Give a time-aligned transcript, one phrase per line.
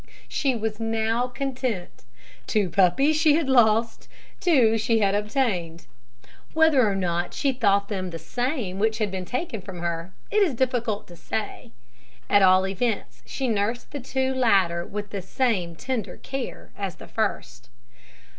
[0.27, 2.05] She was now content.
[2.47, 4.07] Two puppies she had lost,
[4.39, 5.85] two she had obtained.
[6.53, 10.41] Whether or not she thought them the same which had been taken from her, it
[10.41, 11.69] is difficult to say.
[12.31, 17.07] At all events, she nursed the two latter with the same tender care as the
[17.07, 17.69] first.